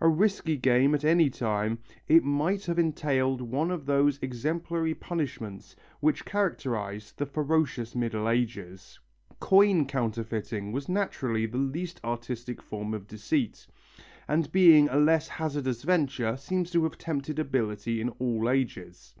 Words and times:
A 0.00 0.08
risky 0.08 0.56
game 0.56 0.94
at 0.94 1.04
any 1.04 1.28
time, 1.28 1.80
it 2.08 2.24
might 2.24 2.64
have 2.64 2.78
entailed 2.78 3.42
one 3.42 3.70
of 3.70 3.84
those 3.84 4.18
exemplary 4.22 4.94
punishments 4.94 5.76
which 6.00 6.24
characterized 6.24 7.18
the 7.18 7.26
ferocious 7.26 7.94
Middle 7.94 8.26
Ages. 8.26 8.98
Coin 9.38 9.84
counterfeiting 9.84 10.72
was 10.72 10.88
naturally 10.88 11.44
the 11.44 11.58
least 11.58 12.00
artistic 12.02 12.62
form 12.62 12.94
of 12.94 13.06
deceit, 13.06 13.66
and 14.26 14.50
being 14.50 14.88
a 14.88 14.96
less 14.96 15.28
hazardous 15.28 15.82
venture 15.82 16.38
seems 16.38 16.70
to 16.70 16.82
have 16.84 16.96
tempted 16.96 17.38
ability 17.38 18.00
in 18.00 18.08
all 18.18 18.48
ages. 18.48 19.14